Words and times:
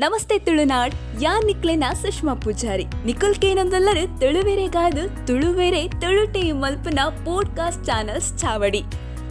ನಮಸ್ತೆ 0.00 0.38
ತುಳುನಾಡ್, 0.38 0.94
ಯಾ 1.22 1.40
ನಿಕ್ಲೆನ 1.44 1.84
ಸುಷ್ಮಾ 2.02 2.34
ಪೂಜಾರಿ. 2.34 2.84
ನಿಖಲ್ 3.04 3.34
ಕೇನಂದಲ್ಲರು 3.34 4.20
ತುಳುವೆರೆಗಾದು 4.20 5.26
ತುಳುವೆರೆ 5.26 5.88
ತುಳುಟೆ 5.88 6.52
ಮಲ್ಪನ 6.52 6.98
ಪೋಡ್ಕಾಸ್ಟ್ 7.24 7.84
ಚಾನಲ್ಸ್ 7.84 8.38
ಚಾವಡಿ. 8.38 8.82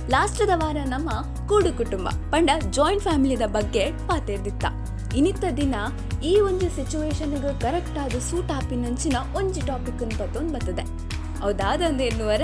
ಲಾಸ್ಟದ 0.10 0.50
ವಾರ 0.56 0.78
ನಮ್ಮ 0.86 1.10
ಕೂಡು 1.48 1.78
ಕುಟುಂಬ, 1.78 2.10
ಪಂಡ 2.10 2.50
ಜಾಯಿಂಟ್ 2.70 3.04
ಫ್ಯಾಮಿಲಿದ 3.04 3.42
ಬಗ್ಗೆ 3.42 3.92
ಪಾತೆರ್ದಿತ್ತ. 4.08 4.66
ಇನಿತ್ತ 5.16 5.44
ದಿನ 5.58 5.76
ಈ 6.24 6.40
ಒಂದು 6.40 6.70
ಸಿಚುವೇಶನ್ಗೆ 6.70 7.62
ಕರೆಕ್ಟ್ 7.62 7.98
ಆದ 7.98 8.20
ಸೂಟ್ 8.20 8.52
ಒಂಜಿ 9.36 9.62
ಟಾಪಿಕ್ 9.62 10.20
ಬತ್ತೊಂದು. 10.20 10.54
ಬರ್ತದೆ 10.54 10.82
ಹೌದಾದಂದು 11.42 12.04
ಎನ್ನುವರ, 12.04 12.42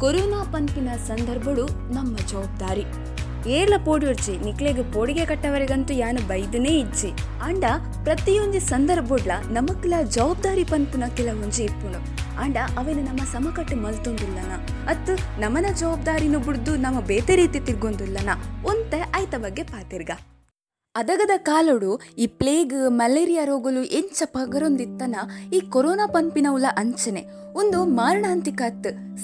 ಕೊರೋನಾ 0.00 0.44
ಪಂಪಿನ 0.44 0.88
ಸಂದರ್ಭಗಳು 1.08 1.94
ನಮ್ಮ 1.94 2.16
ಜವಾಬ್ದಾರಿ. 2.16 2.84
ಏರ್ಲ 3.48 3.74
ಪೋಡಿರ್ಚಿ 3.84 4.44
ನಿಕ್ಲೆಗ್ 4.44 4.92
ಪೋಡಿಗೆ 4.92 5.24
ಕಟ್ಟವರೆಗಂತೂ 5.24 5.94
ಯಾನು 5.94 6.28
ಬೈದನೇ 6.28 6.78
ಇಜ್ಜಿ 6.78 7.10
ಅಂಡ 7.42 7.64
ಪ್ರತಿಯೊಂದು 8.04 8.60
ಸಂದರ್ಭಡ್ಲ 8.60 9.30
ನಮಕ್ಲ 9.50 9.94
ಜವಾಬ್ದಾರಿ 10.10 10.64
ಪನ್ಪುನ 10.64 11.04
ಕೆಲವೊಂಜಿ 11.16 11.64
ಇಪ್ಪುನು. 11.64 12.16
ಅಂಡ 12.40 12.56
ಅವೆನ 12.78 12.98
ನಮ್ಮ 12.98 13.24
ಸಮಕಟ್ಟು 13.24 13.76
ಮಲ್ತೊಂದುಲ್ಲನ. 13.76 14.52
ಅತ್ತು 14.88 15.40
ನಮನ 15.40 15.66
ಜವಾಬ್ದಾರಿನು 15.78 16.38
ಬುಡ್ದು 16.38 16.76
ನಮ್ಮ 16.76 17.00
ಬೇತೆ 17.00 17.36
ರೀತಿ 17.36 17.60
ತಿರ್ಗೊಂದುಲ್ಲನ. 17.60 18.28
ಒಂತೆ 18.64 19.12
ಐತ 19.16 19.34
ಬಗ್ಗೆ 19.38 19.62
ಪಾತಿರ್ಗ. 19.62 20.10
ಅದಗದ 20.96 21.30
ಕಾಲೊಡು 21.36 22.00
ಈ 22.18 22.26
ಪ್ಲೇಗ್ 22.26 22.90
ಮಲೇರಿಯಾ 22.90 23.44
ರೋಗಲು 23.44 23.82
ಎಂಚ 23.82 24.22
ಪಗರೊಂದಿತ್ತನ 24.24 25.16
ಈ 25.52 25.60
ಕೊರೋನಾ 25.60 26.06
ಪಂಪಿನ 26.06 26.46
ಉಲ 26.50 26.66
ಅಂಚನೆ. 26.76 27.22
ಒಂದು 27.54 27.84
ಮಾರಣಾಂತಿಕ 27.84 28.62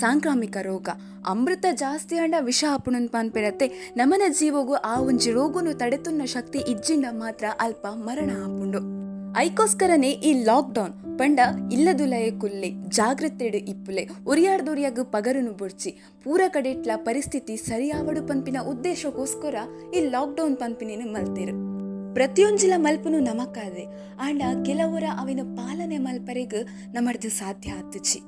ಸಾಂಕ್ರಾಮಿಕ 0.00 0.56
ರೋಗ. 0.62 0.88
ಅಮೃತ 1.28 1.66
ಜಾಸ್ತಿ 1.72 2.16
ಅಂಡ 2.16 2.34
ವಿಷ 2.40 2.64
ಆಪುಣನ್ 2.70 3.08
ಪನ್ಪಿರತ್ತೆ 3.08 3.92
ನಮನ 3.96 4.22
ಜೀವಗೂ 4.28 4.74
ಆ 4.74 5.00
ಒಂಜಿ 5.00 5.30
ರೋಗನು 5.30 5.72
ತಡೆತುನ್ನ 5.72 6.22
ಶಕ್ತಿ 6.24 6.58
ಇಜ್ಜಿಂಡ 6.58 7.06
ಮಾತ್ರ 7.10 7.44
ಅಲ್ಪ 7.60 7.86
ಮರಣ 7.86 8.30
ಆಪುಂಡು 8.30 9.02
ಐಕೋಸ್ಕರನೇ 9.40 10.10
ಈ 10.10 10.44
ಲಾಕ್ಡೌನ್ 10.44 11.18
ಪಂಡ 11.18 11.40
ಇಲ್ಲದುಲಯ 11.72 12.30
ಕುಲ್ಲೆ 12.30 12.70
ಜಾಗ್ರತೆಡು 12.88 13.56
ಇಪ್ಪುಲೆ, 13.56 14.08
ಉರಿಯಾಡ್ದುರಿಯಾಗ 14.26 14.98
ಪಗರನು 15.02 15.52
ಬುಡ್ಚಿ, 15.52 15.90
ಪೂರ 16.24 16.40
ಕಡೆಟ್ಲ 16.48 16.90
ಪರಿಸ್ಥಿತಿ 16.96 17.56
ಸರಿಯಾವಡು 17.56 18.28
ಪಂಪಿನ 18.28 18.56
ಉದ್ದೇಶಕ್ಕೋಸ್ಕರ 18.68 19.54
ಈ 19.94 20.00
ಲಾಕ್ಡೌನ್ 20.00 20.56
ಪಂಪಿನೇನು 20.56 21.12
ಮಲ್ತೇರು. 21.12 21.71
ಪ್ರತಿಯೊಂಜಿಲ 22.14 22.72
ಮಲ್ಪನು 22.76 23.18
ನಮಕಾದೆ 23.18 23.84
ಆಂಡ 24.20 24.42
ಕೆಲವರ 24.64 25.04
ಅವಿನ 25.20 25.40
ಪಾಲನೆ 25.56 25.98
ಮಲ್ಪರೆಗ್ 25.98 26.64
ನಮ್ಮಡ್ದು 26.94 27.30
ಸಾಧ್ಯ 27.30 27.70
ಆತುಚಿ 27.70 28.18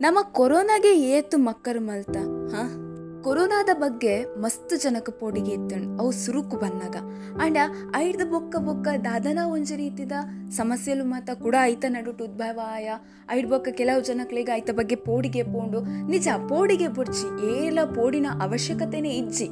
ನಮ್ಮ 0.00 0.18
ಕೊರೋನಾಗೆ 0.22 1.00
ಏತು 1.00 1.38
ಮಕ್ಕರು 1.38 1.80
ಮಲ್ತ, 1.80 2.16
ಹಾ? 2.54 2.86
ಕೊರೋನಾದ 3.22 3.68
ಬಗ್ಗೆ 3.72 4.24
ಮಸ್ತ್ 4.24 4.80
ಜನಕ 4.80 5.10
ಪೋಡಿಗೆ 5.10 5.52
ಇತ್ತಣ್ 5.52 5.98
ಅವು 5.98 6.10
ಸುರುಕು 6.10 6.56
ಬಂದಾಗ 6.56 6.96
ಆಂಡ 7.42 7.56
ಐಡ್ದ 7.96 8.20
ಬೊಕ್ಕ 8.30 8.56
ಬೊಕ್ಕ 8.56 8.88
ದಾದನ 9.04 9.38
ಒಂಜಿ 9.44 9.76
ರೀತಿದ 9.76 10.12
ಸಮಸ್ಯೆಲು 10.50 11.04
ಮಾತ 11.04 11.30
ಕೂಡ 11.30 11.54
ಐತ 11.62 11.84
ನಡುಟು 11.88 12.24
ಉದ್ಭವ 12.24 12.60
ಆಯ. 12.72 12.90
ಐಡ್ 13.30 13.48
ಬೊಕ್ಕ 13.48 13.68
ಕೆಲವು 13.68 14.00
ಜನಕ್ಲೆಗ್ 14.00 14.56
ಐತ 14.56 14.70
ಬಗ್ಗೆ 14.70 14.96
ಪೋಡಿಗೆ 14.96 15.42
ಪೋಂಡು. 15.42 16.10
ನಿಜ 16.10 16.28
ಪೋಡಿಗೆ 16.48 16.88
ಬುಡ್ಚಿ, 16.88 17.66
ಏಲ 17.66 17.78
ಪೋಡಿನ 17.84 18.26
ಅವಶ್ಯಕತೆನೇ 18.42 19.10
ಇಜ್ಜಿ. 19.10 19.48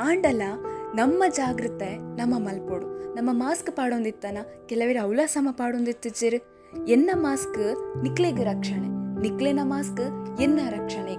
ಆಂಡಲ 0.00 0.42
ನಮ್ಮ 0.94 1.24
ಜಾಗೃತೆ 1.28 1.96
ನಮ್ಮ 1.96 2.38
ಮಲ್ಪೋಡು. 2.38 3.01
ನಮ್ಮ 3.14 3.30
ಮಾಸ್ಕ್ 3.32 3.76
ಪಾಡೊಂದಿತ್ತನ? 3.76 4.38
ಕೆಲವೇ 4.66 4.94
ಅವಳ 4.94 5.20
ಸಮ 5.26 5.48
ಪಾಡೊಂದಿತ್ತಿಜ್ಜಿರು. 5.52 6.62
ಎನ್ನ 6.86 7.10
ಮಾಸ್ಕ್? 7.14 8.02
ನಿಕ್ಲೆಗ್ 8.02 8.40
ರಕ್ಷಣೆ. 8.40 9.20
ನಿಕ್ಲೆನ 9.22 9.60
ಮಾಸ್ಕ್, 9.62 10.40
ಎನ್ನ 10.40 10.60
ರಕ್ಷಣೆ 10.70 11.12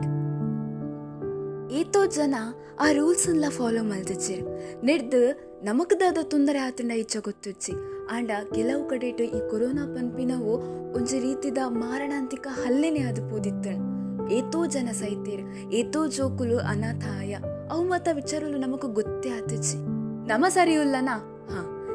ಏತೋ 1.80 2.06
ಜನ 2.06 2.36
ಆ 2.80 2.92
ರೂಲ್ಸ್ 2.92 3.30
ಎಲ್ಲ 3.30 3.46
ಫಾಲೋ 3.50 3.84
ಮಲ್ದಿಜ್ಜಿರು 3.84 4.60
ನೆಡ್ದು 4.86 5.32
ನಮಗದಾದ 5.64 6.18
ತೊಂದರೆ 6.24 6.60
ಆತಂಡ 6.60 6.92
ಇಚ್ಛ 6.92 7.18
ಗೊತ್ತಿಚ್ಚಿ 7.18 7.74
ಆಂಡ 8.12 8.32
ಕೆಲವು 8.56 8.90
ಕಡೆಟು 8.90 9.24
ಈ 9.24 9.50
ಕೊರೋನಾ 9.50 9.86
ಪನ್ಪಿನವು 9.86 10.54
ಒಂಜಿ 10.94 11.20
ರೀತಿದ 11.20 11.58
ಮಾರಣಾಂತಿಕ 11.68 12.48
ಹಲ್ಲೆನೆ 12.52 13.00
ಅದು 13.00 13.30
ಪೋದಿತ್ತಣ್ 13.30 14.30
ಏತೋ 14.30 14.66
ಜನ 14.66 14.90
ಸೈತೇರು 14.92 15.72
ಏತೋ 15.72 16.08
ಜೋಕುಲು 16.08 16.58
ಅನಾಥಾಯ. 16.58 17.38
ಅವು 17.72 17.84
ಮತ 17.84 18.08
ವಿಚಾರಲು 18.14 18.58
ನಮಗೂ 18.58 18.88
ಗೊತ್ತೇ 18.88 19.30
ಆತಿಚ್ಚಿ 19.30 19.78
ನಮ 20.28 20.46
ಸರಿ 20.50 20.78
ಉಲ್ಲನಾ 20.78 21.16
ಹಾ 21.18 21.33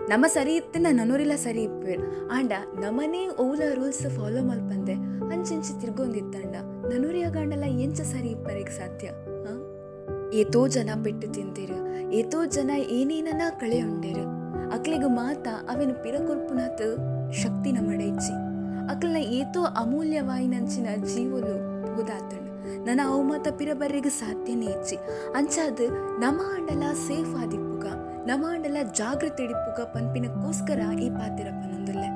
ನಮ್ಮ 0.09 0.27
ಸರಿ 0.27 0.55
ಇತ್ತಿನ 0.55 0.87
ನನ್ನೂರಿಲ್ಲ 0.91 1.35
ಸರಿ 1.35 1.63
ಇಪ್ಪೇರ್ 1.63 2.31
ಆಂಡ, 2.33 2.53
ನಮ್ಮನೇ 2.81 3.29
ಓಲ 3.29 3.61
ರೂಲ್ಸ್ 3.75 4.17
ಫಾಲೋ 4.17 4.45
ಮಲ್ಪಂದೆ 4.45 4.93
ಅಂಚಿಂಚಿ 5.35 5.81
ತಿರ್ಗೊಂದಿತ್ತಂಡ 5.81 6.55
ನನ್ನೂರಿ 6.93 7.23
ಆಗಂಡಲ್ಲ 7.23 7.65
ಎಂಚ 7.65 8.01
ಸರಿ 8.01 8.29
ಇಪ್ಪರಿಗೆ 8.29 8.71
ಸಾಧ್ಯ? 8.71 9.09
ಏತೋ 10.37 10.69
ಜನ 10.69 10.91
ಪೆಟ್ಟು 11.05 11.33
ತಿಂತೀರ 11.33 11.71
ಏತೋ 12.13 12.45
ಜನ 12.45 12.71
ಏನೇನನ 12.71 13.43
ಕಳೆ 13.61 13.83
ಉಂಡೇರು. 13.83 14.25
ಅಕ್ಲಿಗ 14.71 15.05
ಮಾತ 15.07 15.49
ಅವಿನ 15.71 15.93
ಪಿರಕೊರ್ಪುನತ್ 15.93 16.87
ಶಕ್ತಿನ 17.33 18.03
ಇಚ್ಚಿ. 18.03 18.35
ಅಕ್ಲನ 18.91 19.17
ಏತೋ 19.17 19.63
ಅಮೂಲ್ಯವಾಯಿನಂಚಿನ 19.63 20.87
ಜೀವಲು 21.15 21.55
ಹೋದಾತಂಡು 21.95 22.85
ನನ್ನ 22.85 23.01
ಅವು 23.07 23.23
ಮಾತ 23.23 23.49
ಪಿರಬರ್ರಿಗೆ 23.49 24.09
ಸಾಧ್ಯನೇ 24.09 24.67
ಇಚ್ಚಿ. 24.67 24.97
ಅಂಚಾದ 25.35 25.81
ನಮ 26.19 26.41
ಅಂಡಲ 26.55 26.83
ಸೇಫ್ 27.09 27.35
ನಮ 28.29 28.47
ಅಂಡಲ 28.51 28.77
ಜಾಗೃತಿ 28.95 29.43
ಇಡಿಪ್ಪುಗ 29.43 29.85
ಪನ್ಪಿನಕ್ಕೋಸ್ಕರ 29.85 30.81
ಈ 30.99 31.11
ಪಾತಿರಪ್ಪ 31.11 31.67
ನಂದುಲ್ಲೆ. 31.67 32.09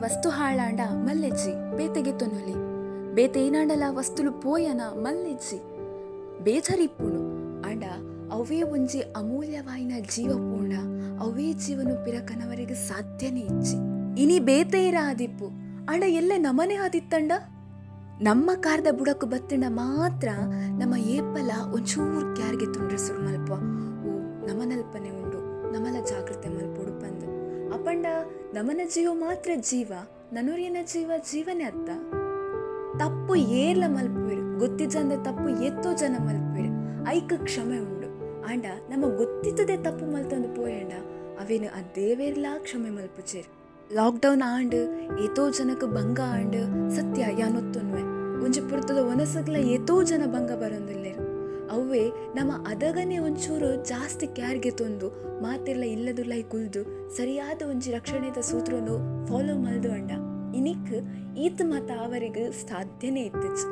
ವಸ್ತು 0.00 0.28
ಹಾಳಾಂಡ 0.28 0.80
ಮಲ್ಲೆಜ್ಜಿ, 0.92 1.76
ಬೇತೆಗೆ 1.76 2.18
ತೊನ್ನೊಲಿ 2.18 2.54
ಬೇತೆ 3.14 3.46
ಏನಾಂಡಲ 3.46 3.82
ವಸ್ತುಲು 3.88 4.32
ಪೋಯನ 4.32 4.80
ಮಲ್ಲೆಜ್ಜಿ. 4.92 5.58
ಬೇಜರಿಪ್ಪುಣು 6.44 7.22
ಅಂಡ 7.60 7.84
ಅವೇ 8.32 8.62
ಒಂಜಿ 8.62 9.00
ಅಮೂಲ್ಯವಾಯಿನ 9.00 9.92
ಜೀವ 10.16 10.30
ಅವೇ 11.20 11.52
ಜೀವನು 11.52 12.04
ಪಿರಕನವರಿಗೆ 12.04 12.74
ಸಾಧ್ಯನೇ 12.74 13.40
ಇಚ್ಚಿ. 13.40 13.76
ಇನಿ 14.22 14.38
ಬೇತೇರ 14.38 14.94
ಆದಿಪ್ಪು. 15.02 15.46
ಅಂಡ 15.92 16.02
ಎಲ್ಲೆ 16.06 16.38
ನಮನೆ 16.38 16.74
ಆದಿತ್ತಂಡ? 16.74 17.32
ನಮ್ಮ 18.22 18.50
ಕಾರ್ದ 18.60 18.86
ಬುಡಕು 18.90 19.26
ಬತ್ತಿಂಡ 19.26 19.64
ಮಾತ್ರ 19.68 20.28
ನಮ್ಮ 20.78 20.96
ಏಪಲ 20.96 21.50
ಒಂಚೂರು 21.72 22.34
ಕ್ಯಾರ್ಗೆ 22.36 22.74
ತುಂಡ್ರೆ 22.74 22.98
ಸುರು 22.98 23.20
ಮಲ್ಪ 23.20 23.50
ಓ 24.06 24.12
ನಮನಲ್ಪನೆ 24.46 25.19
ನಮಲ 25.74 25.96
ಜಾಗೃತೆ 26.10 26.48
ಮಲ್ಪೊಡು 26.48 26.92
ಪಂದ್ 27.00 27.26
ಅಪಂಡ, 27.76 28.06
ನಮನ 28.54 28.80
ಜೀವ 28.94 29.08
ಮಾತ್ರ 29.24 29.50
ಜೀವ 29.68 29.92
ನನುರಿಯನ 30.36 30.78
ಜೀವ 30.92 31.10
ಜೀವನೇ 31.30 31.64
ಅತ್ತ 31.64 31.90
ತಪ್ಪು 33.02 33.34
ಏರ್ಲ 33.34 33.84
ಮಲ್ಪುವೆರು 33.86 34.44
ಗೊತ್ತಿದ್ದಂದೆ 34.58 35.16
ತಪ್ಪು 35.26 35.48
ಎತ್ತೋ 35.68 35.92
ಜನ 35.92 36.16
ಮಲ್ಪುವೆರು, 36.26 36.72
ಐಕ 37.14 37.32
ಕ್ಷಮೆ 37.44 37.78
ಉಂಡು. 37.78 38.08
ಆಂಡ 38.50 38.66
ನಮ 38.90 39.02
ಗೊತ್ತಿದ್ದದೆ 39.20 39.76
ತಪ್ಪು 39.76 40.06
ಮಲ್ತಂದು 40.14 40.50
ಪೋಯಂಡ, 40.56 40.92
ಅವೇನು 41.42 41.68
ಆ 41.78 41.82
ದೇವೇರ್ಲಾ 41.96 42.52
ಕ್ಷಮೆ 42.58 42.90
ಮಲ್ಪುಚೇರು. 42.90 43.50
ಲಾಕ್ಡೌನ್ 43.94 44.42
ಆಂಡ್, 44.54 44.78
ಏತೋ 45.24 45.44
ಜನಕ್ಕೆ 45.50 45.86
ಭಂಗ 45.96 46.20
ಆಂಡ್, 46.36 46.60
ಸತ್ಯ 46.96 47.22
ಯಾನೊತ್ತೊನ್ವೆ 47.38 48.02
ಒಂಜಿ 48.44 48.60
ಪುರ್ತದ 48.70 49.00
ಒನಸಗ್ಲ 49.12 49.56
ಏತೋ 49.76 49.96
ಜನ 50.02 50.22
ಭಂಗ 50.34 50.50
ಬರೊಂದಿಲ್ಲೇರು. 50.62 51.29
ಅವೇ 51.74 52.04
ನಮ್ಮ 52.08 52.52
ಅದಗನೆ 52.68 53.18
ಒಂಚೂರು 53.18 53.84
ಜಾಸ್ತಿ 53.84 54.26
ಕ್ಯಾರ್ಗೆ 54.26 54.70
ತೊಂದು, 54.70 55.08
ಮಾತೆಲ್ಲ 55.42 55.84
ಲೈ 56.32 56.42
ಕುಲ್ದು, 56.42 56.82
ಸರಿಯಾದ 57.16 57.62
ಒಂಜಿ 57.62 57.92
ರಕ್ಷಣೆದ 57.92 58.40
ಸೂತ್ರನು 58.40 59.26
ಫಾಲೋ 59.26 59.54
ಮಲ್ದು 59.56 59.92
ಅಂಡ. 59.92 60.10
ಇನಿಕ್ 60.56 60.92
ಈತ್ 61.38 61.62
ಮಾತ 61.62 61.90
ಅವರಿಗೆ 62.06 62.52
ಸಾಧ್ಯನೇ 62.52 63.22
ಇತ್ತಿಚ್ 63.22 63.64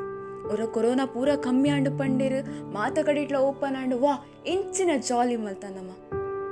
ಅವರ 0.49 0.65
ಕೊರೋನಾ 0.65 1.05
ಪೂರ 1.05 1.29
ಕಮ್ಮಿ 1.35 1.69
ಆಂಡು 1.69 1.91
ಪಂಡೇರು, 1.97 2.39
ಮಾತ 2.73 2.99
ಕಡಿಟ್ಲ 2.99 3.35
ಓಪನ್ 3.35 3.75
ಆಂಡು, 3.75 3.97
ವಾ, 3.97 4.13
ಇಂಚಿನ 4.47 4.89
ಜಾಲಿ 5.09 5.35
ಮಲ್ತ 5.35 5.65
ನಮ್ಮ 5.69 5.91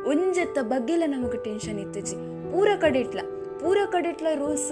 ಒಂಜೆತ್ತ 0.07 0.59
ಬಗ್ಗೆಲ್ಲ 0.61 1.03
ನಮಗೆ 1.07 1.43
ಟೆನ್ಷನ್ 1.43 1.79
ಇತ್ತಿಜಿ 1.79 2.15
ಪೂರ 2.51 2.67
ಕಡಿಟ್ಲ 2.75 3.19
ಪೂರ 3.61 3.77
ಕಡಿಟ್ಲ 3.91 4.27
ರೂಲ್ಸ್, 4.35 4.71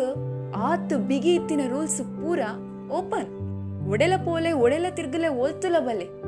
ಆತ್ 0.56 0.94
ಬಿಗಿ 0.94 1.34
ಇತ್ತಿನ 1.36 1.62
ರೂಲ್ಸ್ 1.70 1.98
ಪೂರ 1.98 2.40
ಓಪನ್. 2.92 3.32
ಒಡೆಲ 3.92 4.14
ಪೋಲೆ, 4.18 4.52
ಒಡೆಲ 4.52 4.86
ತಿರ್ಗಲೆ 4.90 5.28
ಓಲ್ತುಲ 5.28 5.76
ಬಲೆ. 5.80 6.25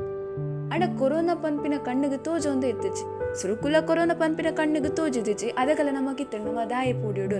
ಅಣ್ಣ 0.72 0.98
ಕೊರೋನಾ 0.98 1.34
ಪಂಪಿನ 1.34 1.74
ಕಣ್ಣಿಗೆ 1.78 2.16
ತೋಜೊಂದು 2.16 2.66
ಇತ್ತಿಚ್ಚಿ. 2.66 3.04
ಸುರುಕುಲ 3.40 3.76
ಕೊರೋನಾ 3.80 4.14
ಪಂಪಿನ 4.14 4.46
ಕಣ್ಣಿಗೆ 4.50 4.88
ತೋಜಿದಿಚಿ 4.88 5.48
ಅದಕ್ಕೆಲ್ಲ 5.50 5.90
ನಮಗೆ 5.90 6.24
ನಮ್ಮ 6.46 6.64
ದಾಯ 6.64 6.92
ಪೂಡಿಡು 6.92 7.36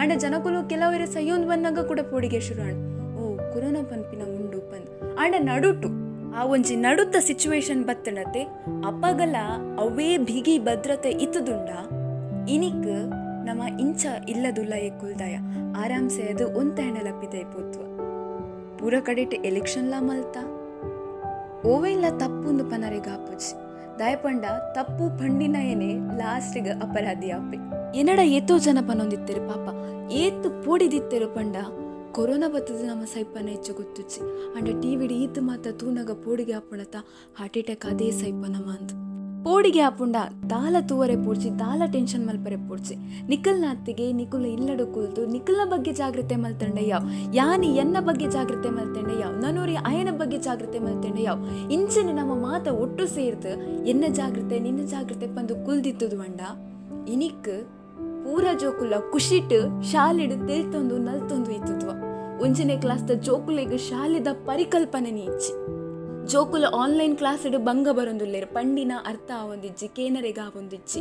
ಅಂಡ 0.00 0.12
ಜನಕುಲು 0.12 0.68
ಕೆಲವರ 0.68 1.04
ಸಯ್ಯೊಂದು 1.04 1.48
ಬಂದಾಗ 1.48 1.78
ಕೂಡ 1.78 2.00
ಪೋಡಿಗೆ 2.00 2.40
ಶುರು 2.40 2.62
ಅಣ್ಣ 2.62 2.82
ಓ, 3.20 3.36
ಕೊರೋನಾ 3.52 3.82
ಪಂಪಿನ 3.82 4.22
ಉಂಡು 4.22 4.58
ಪಂದ್. 4.60 4.88
ಅಂಡ 5.18 5.34
ನಡುಟು. 5.38 5.88
ಆ 6.36 6.44
ಒಂಜಿ 6.44 6.76
ನಡುತ್ತ 6.76 7.16
ಸಿಚುವೇಶನ್ 7.18 7.84
ಬತ್ತಣತೆ 7.84 8.42
ಅಪಗಲ 8.86 9.36
ಅವೇ 9.78 10.18
ಬಿಗಿ 10.18 10.58
ಭದ್ರತೆ 10.58 11.10
ಇತ್ತದುಂಡ, 11.10 11.70
ಇನಿಕ್ 12.48 12.90
ನಮ್ಮ 13.46 13.62
ಇಂಚ 13.80 14.06
ಇಲ್ಲದುಲ್ಲ 14.28 14.74
ಕುಲ್ದಾಯ 15.00 15.36
ಆರಾಮ್ಸೆ 15.84 16.22
ಅದು 16.22 16.46
ಒಂತಂಡ 16.58 16.98
ಲಪ್ಪಿದೆ 17.02 17.44
ಪೋತ್ವ 17.44 17.82
ಪೂರ 18.78 18.94
ಕಡೆಟ್ 19.00 19.34
ಎಲೆಕ್ಷನ್ಲ 19.34 19.94
ಮಲ್ತಾ. 19.98 20.55
ಓವೆಲ್ಲ 21.66 22.04
ತಪ್ಪುಂದು 22.10 22.64
ಪನರೆಗ 22.64 23.08
ಆಪುಜಿ 23.12 23.52
ದಯಪಂಡ 23.98 24.44
ತಪ್ಪು 24.72 25.18
ಪಂಡಿನ 25.18 25.56
ಏನೇ 25.56 25.94
ಲಾಸ್ಟ್ಗೆ 25.94 26.70
ಅಪರಾಧಿ 26.70 27.30
ಆಪೆ 27.30 27.58
ಏನಡ 27.98 28.18
ಏತೋ 28.24 28.58
ಜನ 28.58 28.78
ಪನೊಂದಿತ್ತೆರು 28.88 29.40
ಪಾಪ. 29.48 29.74
ಏತು 30.12 30.64
ಪೋಡಿದಿತ್ತೆರು 30.64 31.28
ಪಂಡ. 31.28 31.56
ಕೊರೋನಾ 32.12 32.48
ಬತ್ತದ 32.48 32.84
ನಮ್ಮ 32.84 33.04
ಸೈಪನ 33.04 33.48
ಹೆಚ್ಚು 33.48 33.74
ಗೊತ್ತುಚ್ಚಿ. 33.74 34.20
ಅಂಡ 34.56 34.82
ಟಿವಿಡಿ 34.82 35.14
ಈತ್ 35.14 35.42
ಮಾತ 35.42 35.66
ತೂನಗ 35.70 36.10
ಪೋಡಿಗೆ 36.10 36.52
ಆಪಣತ 36.52 36.96
ಹಾರ್ಟ್ 37.38 37.58
ಅಟ್ಯಾಕ್ 37.58 37.86
ಅದೇ 37.86 38.32
ಮಾಂದ್. 38.32 39.15
ಪೋಡಿಗೆ 39.46 39.80
ಆಪುಂಡ 39.88 40.16
ದಾಲ 40.52 40.76
ತೂವರೆ 40.90 41.16
ಪೂಡ್ಚಿ 41.24 41.48
ದಾಲ 41.60 41.82
ಟೆನ್ಷನ್ 41.92 42.24
ಮಲ್ಪರೆ 42.28 42.56
ಪೂಡ್ಚಿ 42.68 42.94
ನಿಖಲ್ನ 43.28 43.66
ಅತ್ತಿಗೆ 43.74 44.06
ನಿಖುಲ್ 44.20 44.46
ಇಲ್ಲಡು 44.54 44.84
ಕುಲ್ತು, 44.94 45.20
ನಿಖಲ್ನ 45.34 45.64
ಬಗ್ಗೆ 45.72 45.92
ಜಾಗ್ರತೆ 46.00 46.36
ಮಲ್ತಂಡೆ 46.44 46.84
ಯಾವ್ 46.88 47.04
ಯಾನಿ 47.38 47.68
ಎನ್ನ 47.82 48.00
ಬಗ್ಗೆ 48.08 48.26
ಜಾಗ್ರತೆ 48.36 48.70
ಮಲ್ತಂಡೆ 48.78 49.14
ಯಾವ್ 49.20 49.36
ನನೂರಿ 49.44 49.76
ಅಯನ 49.90 50.12
ಬಗ್ಗೆ 50.22 50.40
ಜಾಗ್ರತೆ 50.46 50.80
ಮಲ್ತಂಡೆ 50.86 51.22
ಯಾವ್ 51.28 51.44
ಇಂಚನೆ 51.76 52.14
ನಮ್ಮ 52.20 52.34
ಮಾತ 52.46 52.66
ಒಟ್ಟು 52.84 53.06
ಸೇರ್ದು 53.14 53.52
ಎನ್ನ 53.92 54.04
ಜಾಗ್ರತೆ, 54.18 54.58
ನಿನ್ನ 54.66 54.82
ಜಾಗ್ರತೆ 54.94 55.28
ಬಂದು 55.38 55.56
ಕುಲ್ದಿತ್ತದು 55.68 56.18
ಅಂಡ. 56.26 56.40
ಇನಿಕ್ 57.14 57.50
ಪೂರ 58.24 58.44
ಜೋಕುಲ 58.64 58.94
ಖುಷಿಟ್ 59.14 59.58
ಶಾಲೆಡು 59.92 60.38
ತಿಳ್ತೊಂದು, 60.48 60.98
ನಲ್ತೊಂದು 61.08 61.52
ಇತ್ತದ್ವ 61.58 61.90
ಒಂಜನೇ 62.44 62.78
ಕ್ಲಾಸ್ದ 62.86 63.12
ಜೋಕುಲೆಗ್ 63.28 63.78
ಶಾಲೆದ 63.90 64.32
ಪರಿಕಲ್ಪನೆ 64.50 65.12
ಇಚ್ಚಿ 65.30 65.52
ಜೋಕುಲ 66.26 66.64
ಆನ್ಲೈನ್ 66.78 67.18
ಕ್ಲಾಸ್ 67.18 67.58
ಬಂಗ 67.58 67.88
ಬರೊಂದುಲ್ಲೆರ್. 67.92 68.46
ಪಂಡಿನ 68.46 68.92
ಅರ್ಥ 69.06 69.30
ಆವೊಂದಿಜ್ಜಿ, 69.38 69.88
ಕೇನರೆಗ 69.88 70.38
ಆವೊಂದಿಜ್ಜಿ. 70.46 71.00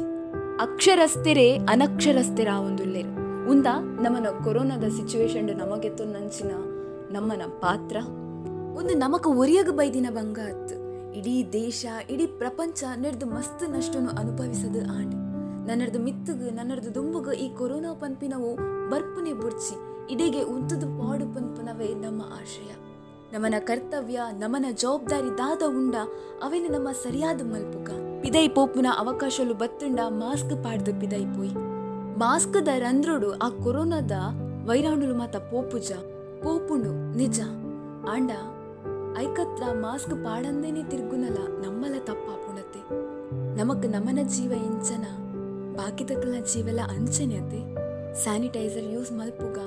ಅಕ್ಷರಸ್ಥೆರೆ 0.59 1.57
ಅನಕ್ಷರಸ್ಥೆರ 1.57 2.47
ಆವೊಂದುಲ್ಲೆರ್. 2.53 3.07
ಉಂದ 3.49 3.67
ನಮ್ಮನ 4.01 4.27
ಕೊರೋನಾದ 4.43 4.83
ಸಿಚುವೇಶನ್ 4.83 5.57
ನಮಗೆ 5.57 5.89
ನಂಚಿನ 5.89 6.51
ನಮ್ಮನ 7.11 7.41
ಪಾತ್ರ? 7.59 7.97
ಒಂದು 8.77 8.93
ನಮಕ 8.93 9.27
ಒರಿಯಗ 9.27 9.69
ಬೈದಿನ 9.69 10.07
ಬಂಗ 10.09 10.39
ಅತ್ತು. 10.39 10.75
ಇಡೀ 11.13 11.49
ದೇಶ, 11.53 11.85
ಇಡೀ 12.09 12.25
ಪ್ರಪಂಚ 12.27 12.83
ನಡೆದು 12.95 13.25
ಮಸ್ತ್ 13.25 13.69
ನಷ್ಟನು 13.69 14.09
ಅನುಭವಿಸದು 14.09 14.95
ಆಂಡ್. 14.97 15.15
ನನ್ನದು 15.67 15.99
ಮಿತ್ತುಗು 15.99 16.55
ನನ್ನದು 16.55 16.95
ದುಂಬುಗ 16.95 17.33
ಈ 17.33 17.55
ಕೊರೋನಾ 17.55 17.93
ಪನ್ಪಿನವು 17.93 18.55
ಬರ್ಪುನೆ 18.89 19.33
ಬುಡ್ಚಿ. 19.33 19.75
ಇಡೆಗೆ 20.13 20.43
ಉಂತದು 20.43 20.87
ಪಾಡು 20.99 21.35
ಪಂಪನವೇ 21.35 21.87
ನಮ್ಮ 21.87 22.21
ಆಶಯ 22.21 22.84
ನಮನ 23.35 23.53
ಕರ್ತವ್ಯ, 23.59 24.19
ನಮನ 24.39 24.65
ಜವಾಬ್ದಾರಿ 24.71 25.37
ದಾದ 25.37 25.63
ಉಂಡ 25.67 25.95
ಅವೆನ 26.43 26.67
ನಮ್ಮ 26.71 26.91
ಸರಿಯಾದ 26.91 27.41
ಮಲ್ಪುಗ 27.41 27.89
ಪಿದೈ 28.21 28.47
ಪೋಪುನ 28.47 28.87
ಅವಕಾಶಲು 28.97 29.53
ಬತ್ತುಂಡ 29.53 29.99
ಮಾಸ್ಕ್ 30.07 30.63
ಪಾಡ್ದು 30.63 30.91
ಪಿದೈ 31.01 31.25
ಪೋಯ್. 31.25 31.51
ದ 32.65 32.67
ರಂಧ್ರುಡು 32.77 33.31
ಆ 33.37 33.49
ಕೊರೋನಾದ 33.49 34.11
ವೈರಾಣುಲು 34.67 35.15
ಮಾತ 35.15 35.35
ಪೋಪುಜ. 35.35 35.91
ಪೋಪುಂಡು, 36.43 37.17
ನಿಜ. 37.17 37.39
ಆಂಡ, 38.09 38.31
ಐಕತ್ರ 39.17 39.63
ಮಾಸ್ಕ್ 39.73 40.09
ಪಾಡಂದೇನೆ 40.09 40.83
ತಿರ್ಗುನಲ 40.83 41.37
ನಮ್ಮಲ 41.65 41.95
ತಪ್ಪಾಪುಣತೆ. 41.99 42.81
ನಮಕ್ 43.57 43.87
ನಮನ 43.87 44.19
ಜೀವ 44.23 44.51
ಇಂಚನ 44.51 45.05
ಬಾಕಿದಕ್ಕಲ 45.75 46.43
ಜೀವೆಲ್ಲ 46.53 46.79
ಅಂಚನೆಯತೆ. 46.79 47.61
Sanitiser 48.23 48.91
use 48.93 49.11
ಮಲ್ಪುಗ. 49.11 49.59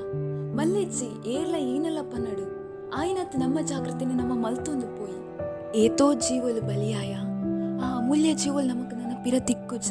ಮಲ್ಲೆಜ್ಜಿ 0.57 1.11
ಏರ್ಲ 1.29 1.55
ಏನಲ್ಲ 1.55 1.99
ಪನ್ನಡು 2.03 2.58
ಆಯ್ನತ್ 2.97 3.37
ನಮ್ಮ 3.37 3.61
ಜಾಗೃತಿನ 3.61 4.13
ನಮ್ಮ 4.21 4.35
ಮಲ್ತೊಂದು 4.45 4.87
ಪೋಯಿ. 4.87 5.17
ಏತೋ 5.79 6.15
ಜೀವಲು 6.15 6.61
ಬಲಿಯಾಯ, 6.61 7.15
ಆ 7.83 7.99
ಅಮೂಲ್ಯ 7.99 8.35
ಜೀವಲ್ 8.35 8.69
ನಮಕ್ 8.69 8.95
ನನ್ನ 8.95 9.13
ಪಿರ 9.25 9.35
ತಿಕ್ಕುಜ 9.39 9.89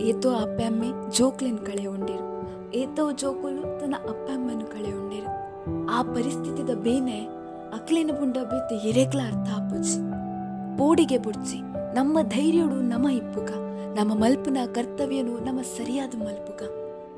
ಏತೋ 0.00 0.30
ಅಪ್ಪಮ್ಮೆ 0.30 0.90
ಜೋಕ್ಲೆನ್ 1.18 1.58
ಕಳೆ 1.58 1.86
ಉಂಡಿರು. 1.86 2.26
ಏತೋ 2.74 3.12
ಜೋಕುಲು 3.12 3.80
ತನ್ನ 3.80 3.94
ಅಪ್ಪಮ್ಮನ್ನು 3.94 4.66
ಕಳೆ 4.66 4.92
ಉಂಡಿರು. 4.92 5.30
ಆ 5.90 6.02
ಪರಿಸ್ಥಿತಿದ 6.02 6.74
ಬೇನೆ 6.74 7.18
ಅಕ್ಲಿನ 7.74 8.10
ಬುಂಡ 8.18 8.36
ಬೇತೆ 8.52 8.88
ಎರೆಗ್ಲ 8.88 9.20
ಅರ್ಥ 9.20 9.48
ಆಪುಜಿ 9.58 9.98
ಪೋಡಿಗೆ 10.78 11.18
ಬುಡ್ಜಿ, 11.18 11.60
ನಮ್ಮ 11.94 12.18
ಧೈರ್ಯಡು 12.22 12.74
ನಮ 12.74 13.06
ಇಪ್ಪುಗ 13.08 13.50
ನಮ್ಮ 13.98 14.14
ಮಲ್ಪುನ 14.14 14.58
ಕರ್ತವ್ಯನು 14.74 15.38
ನಮ್ಮ 15.38 15.62
ಸರಿಯಾದ 15.62 16.14
ಮಲ್ಪುಗ. 16.16 16.62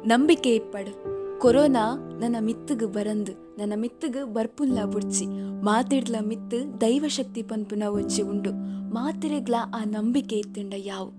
ನಂಬಿಕೆ 0.06 0.54
ಇಪ್ಪಡು. 0.54 1.11
ಕೊರೋನಾ 1.42 1.84
ನನ್ನ 2.20 2.36
ಮಿತ್ತಗ 2.40 2.84
ಬರಂದು, 2.86 3.32
ನನ್ನ 3.58 3.72
ಮಿತ್ತಗ 3.76 4.16
ಬರ್ಪುನ್ಲ 4.24 4.84
ಬುಡ್ಚಿ 4.84 5.26
ಮಾತಿಡ್ಲ 5.68 6.16
ಮಿತ್ತು 6.20 6.58
ದೈವಶಕ್ತಿ 6.80 7.42
ಪನ್ಪುನ 7.42 7.82
ಒಂಜಿ 7.88 8.22
ಉಂಡು. 8.22 8.52
ಮಾತಿರೆಗ್ಲ 8.94 9.56
ಆ 9.74 9.80
ನಂಬಿಕೆ 9.84 10.36
ಇತ್ತುಂಡ 10.36 10.74
ಯಾವು. 10.76 11.10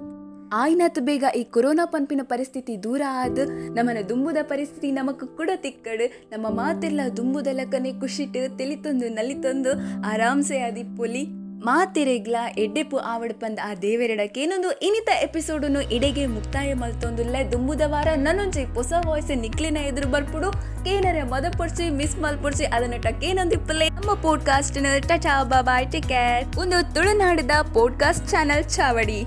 ಆಯ್ನಾತು 0.54 1.02
ಬೇಗ 1.02 1.24
ಈ 1.38 1.44
ಕೊರೋನಾ 1.44 1.86
ಪನ್ಪಿನ 1.86 2.22
ಪರಿಸ್ಥಿತಿ 2.24 2.74
ದೂರ 2.84 3.02
ಆದ್ 3.24 3.44
ನಮ್ಮನ 3.76 3.98
ದುಂಬುದ 4.10 4.38
ಪರಿಸ್ಥಿತಿ 4.44 4.92
ನಮಕ್ 4.92 5.38
ಕೂಡ 5.38 5.50
ತಿಕ್ಕಡು. 5.56 6.08
ನಮ್ಮ 6.32 6.48
ಮಾತೆಲ್ಲ 6.50 7.02
ದುಂಬುದ 7.18 7.48
ಲಕ್ಕನೆ 7.52 7.94
ಖುಷಿಟ್ 8.00 8.58
ತೆಲಿತೊಂದು 8.58 9.10
ನಲಿತೊಂದು, 9.10 9.74
ಆರಾಮ್ಸೆ 10.12 10.60
ಆದಿ 10.60 10.84
ಪೊಲಿ. 10.98 11.43
ಮಾತೆರೆಗ್ಲ 11.64 12.36
ಎಡ್ಡೆಪು 12.58 12.98
ಆವಡ್ 12.98 13.34
ಪಂದ್ 13.34 13.60
ಆ 13.60 13.76
ದೇವೆರಡಕ್ಕೆ. 13.76 14.42
ಏನೊಂದು 14.42 14.72
ಇನಿತ 14.72 15.10
ಎಪಿಸೋಡನ್ನು 15.24 15.82
ಇಡೆಗೆ 15.82 16.26
ಮುಕ್ತಾಯ 16.26 16.74
ಮಲ್ತೊಂದುಲ್ಲೆ. 16.74 17.52
ದುಂಬುದ 17.52 17.82
ವಾರ 17.86 18.08
ನನ್ನೊಂಜಿ 18.16 18.64
ಹೊಸ 18.64 18.94
ವಾಯ್ಸ್ 19.08 19.38
ನಿಕ್ಲಿನ 19.38 19.78
ಎದುರು 19.78 20.10
ಬರ್ಪುಡು. 20.10 20.52
ಕೇನರೆ 20.86 21.24
ಮದ 21.24 21.46
ಪೊಡ್ಸಿ 21.58 21.90
ಮಿಸ್ 21.90 22.18
ಮಲ್ಪೊಡ್ಸಿ 22.20 22.66
ಅದನ್ನ 22.66 22.94
ಟಕ್ಕೇನೊಂದಿಪ್ಪಲೆ 23.02 23.90
ನಮ್ಮ 23.90 24.14
ಪಾಡ್ಕಾಸ್ಟ್ 24.14 25.08
ಟಚಾ 25.08 25.44
ಬಾಯ್ 25.44 25.92
ಟೇಕ್ 25.92 26.08
ಕೇರ್. 26.08 26.56
ಒಂದು 26.58 26.94
ತುಳುನಾಡಿದ 26.94 27.52
ಪೋಡ್ಕಾಸ್ಟ್ 27.74 28.30
ಚಾನೆಲ್ 28.30 28.64
ಚಾವಡಿ. 28.66 29.22